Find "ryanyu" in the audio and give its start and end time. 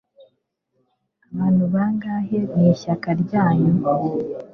3.21-3.73